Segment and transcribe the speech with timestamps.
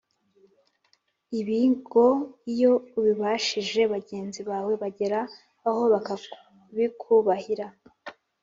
[1.39, 2.07] ibi ngo
[2.51, 5.19] iyo ubibashije, bagenzi bawe bagera
[5.67, 7.65] aho bakabikubahira”